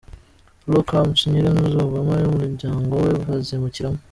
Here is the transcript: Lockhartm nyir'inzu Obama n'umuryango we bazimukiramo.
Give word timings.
Lockhartm 0.71 1.19
nyir'inzu 1.31 1.77
Obama 1.87 2.13
n'umuryango 2.21 2.91
we 3.03 3.11
bazimukiramo. 3.25 3.99